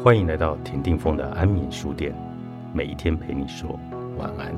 [0.00, 2.12] 欢迎来到田定峰的安眠书店，
[2.72, 3.78] 每一天陪你说
[4.18, 4.52] 晚安。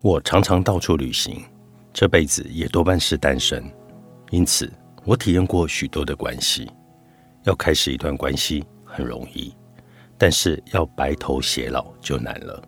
[0.00, 1.44] 我常常到处旅行，
[1.92, 3.64] 这辈子也多半是单身，
[4.30, 4.72] 因此
[5.04, 6.68] 我体验过许多的关系。
[7.44, 9.54] 要开始一段关系很容易。
[10.18, 12.60] 但是要白头偕老就难了，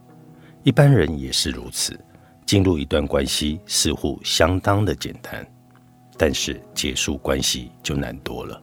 [0.63, 1.99] 一般人也是如此。
[2.47, 5.47] 进入一段关系似乎相当的简单，
[6.17, 8.61] 但是结束关系就难多了。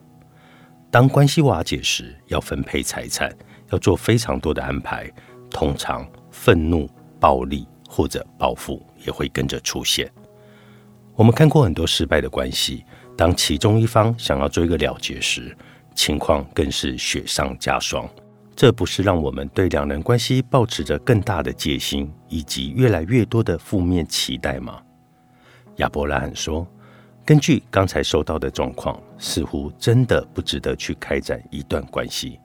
[0.90, 3.34] 当关系瓦解时，要分配财产，
[3.70, 5.10] 要做非常多的安排，
[5.50, 6.86] 通常愤怒、
[7.18, 10.10] 暴力或者报复也会跟着出现。
[11.14, 12.84] 我们看过很多失败的关系，
[13.16, 15.56] 当其中一方想要做一个了结时，
[15.94, 18.06] 情况更是雪上加霜。
[18.58, 24.82] 这不是让我们对两人关系保持着更大的戒心，以及越来越多的负面期待吗？
[25.76, 26.66] 亚伯拉罕说
[27.24, 32.40] ：“根据刚才收到的状况，似乎真的不值得去开展一段关系。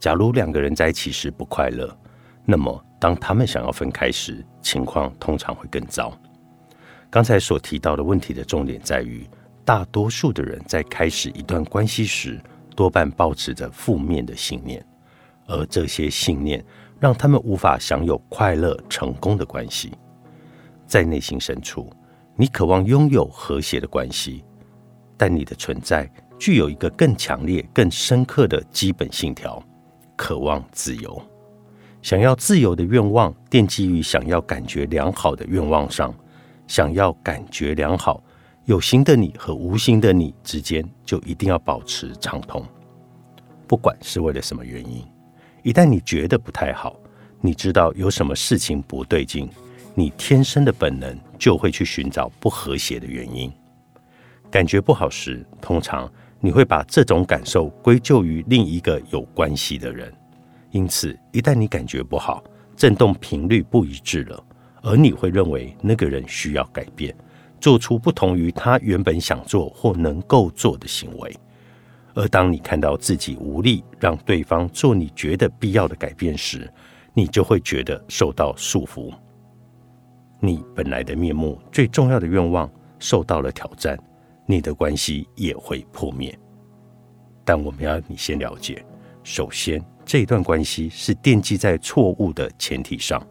[0.00, 1.94] 假如两个人在一起时不快乐，
[2.46, 6.18] 那么当他们想要分开时，情况通常会更糟。
[7.10, 9.28] 刚才所提到的问题的重点在于，
[9.66, 12.40] 大多数的人在开始一段关系时，
[12.74, 14.82] 多半保持着负面的信念。”
[15.46, 16.64] 而这些信念
[16.98, 19.92] 让他们无法享有快乐、成功的关系。
[20.86, 21.90] 在内心深处，
[22.36, 24.44] 你渴望拥有和谐的关系，
[25.16, 29.62] 但你的存在具有一个更强烈、更深刻的基本信条：
[30.16, 31.20] 渴望自由。
[32.02, 36.14] 想要自由的愿望奠基于想要感觉良好的愿望上。
[36.68, 38.20] 想要感觉良好，
[38.64, 42.60] 有形的你和无形的你之间就一定要保持畅通，
[43.68, 45.06] 不管是为了什么原因。
[45.66, 46.96] 一旦你觉得不太好，
[47.40, 49.50] 你知道有什么事情不对劲，
[49.96, 53.52] 你天生的本能就会去寻找不和谐的原因。
[54.48, 56.08] 感觉不好时，通常
[56.38, 60.14] 你会把这种感受归咎于另一个有关系的人。
[60.70, 62.44] 因此，一旦你感觉不好，
[62.76, 64.40] 振动频率不一致了，
[64.82, 67.12] 而你会认为那个人需要改变，
[67.60, 71.36] 做出不同于他原本想做或能够做的行为。
[72.16, 76.72] 而当你看到自己无力让对方做你觉得必要的改变时，
[77.12, 79.12] 你就会觉得受到束缚。
[80.40, 83.98] 你本来的面目、最重要的愿望受到了挑战，
[84.46, 86.36] 你的关系也会破灭。
[87.44, 88.82] 但我们要你先了解，
[89.22, 93.22] 首先这段关系是奠基在错误的前提上，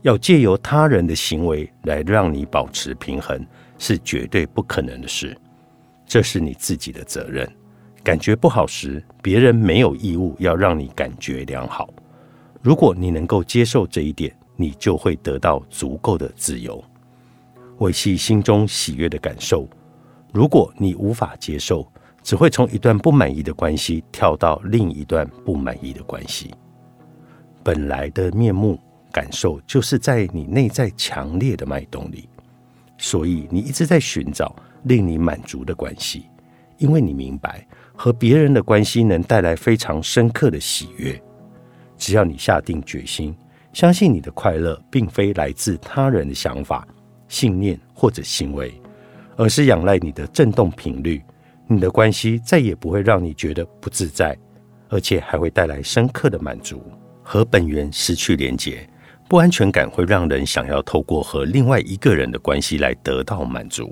[0.00, 3.46] 要借由他人的行为来让你保持平衡，
[3.76, 5.36] 是绝对不可能的事。
[6.06, 7.46] 这是你自己的责任。
[8.06, 11.92] 感觉不好时，别人没有义务要让你感觉良好。
[12.62, 16.80] 如果你能够接受这一点，你就会得到足够的自由，
[17.78, 19.68] 维系心中喜悦的感受。
[20.32, 21.84] 如果你无法接受，
[22.22, 26.54] 只会从一段不满意的关系跳到另一段不满意的关系。
[27.64, 28.78] 本来的面目
[29.10, 32.28] 感受就是在你内在强烈的脉动里，
[32.98, 36.26] 所以你一直在寻找令你满足的关系，
[36.78, 37.66] 因为你明白。
[37.96, 41.20] 和别人的关系能带来非常深刻的喜悦。
[41.96, 43.34] 只要你下定决心，
[43.72, 46.86] 相信你的快乐并非来自他人的想法、
[47.26, 48.78] 信念或者行为，
[49.36, 51.22] 而是仰赖你的振动频率，
[51.66, 54.36] 你的关系再也不会让你觉得不自在，
[54.88, 56.82] 而且还会带来深刻的满足。
[57.22, 58.88] 和本源失去连结，
[59.28, 63.90] 不安全感会让人想要透过和另外一个人的关系来得到满足，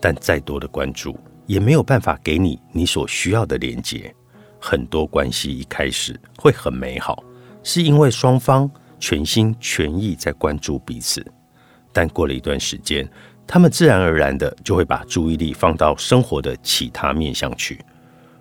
[0.00, 1.16] 但再多的关注。
[1.46, 4.14] 也没有办法给你你所需要的连接。
[4.58, 7.22] 很多关系一开始会很美好，
[7.62, 8.68] 是因为双方
[8.98, 11.24] 全心全意在关注彼此。
[11.92, 13.08] 但过了一段时间，
[13.46, 17.80] 他们自然而然的就会把注意力放到生活的其他面向去。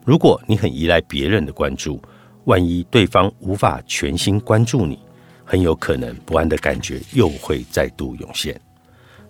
[0.04, 2.02] 如果你很依赖别人的关注，
[2.46, 5.00] 万一对方无法全心关注你，
[5.44, 8.60] 很有可能不安的感觉又会再度涌现。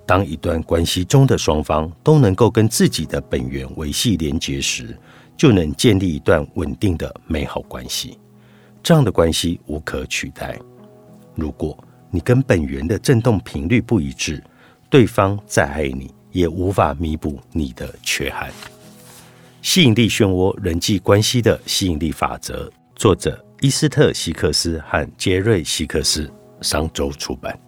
[0.05, 4.95] 当一段关系中的双方都能够跟自己的本源维系连结时，
[5.35, 8.19] 就能建立一段稳定的美好关系。
[8.83, 10.57] 这样的关系无可取代。
[11.33, 11.77] 如果
[12.11, 14.41] 你跟本源的振动频率不一致，
[14.89, 18.51] 对方再爱你也无法弥补你的缺憾。
[19.63, 26.31] 吸引力漩涡人际关系的吸引力法则，作者伊斯特·希克斯和杰瑞·希克斯，
[26.61, 27.59] 商周出版。